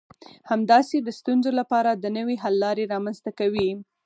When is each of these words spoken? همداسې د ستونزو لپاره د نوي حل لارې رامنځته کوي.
همداسې 0.49 0.95
د 1.01 1.09
ستونزو 1.19 1.51
لپاره 1.59 1.91
د 1.93 2.05
نوي 2.17 2.35
حل 2.43 2.55
لارې 2.63 2.89
رامنځته 2.93 3.31
کوي. 3.39 3.69